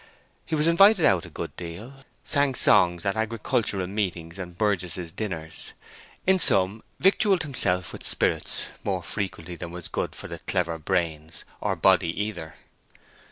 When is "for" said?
10.15-10.27